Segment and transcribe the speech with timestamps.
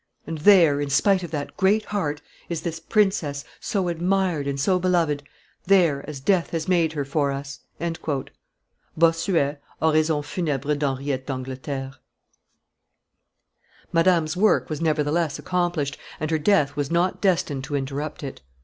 [0.25, 4.79] And there, in spite of that great heart, is this princess, so admired and so
[4.79, 5.21] beloved;
[5.65, 7.59] there, as death has made her for us!"
[8.97, 11.93] [Bossuet, Oraison funebre d'Henriette d'Angleterre.]
[13.93, 18.41] Madame's work was nevertheless accomplished, and her death was not destined to interrupt it.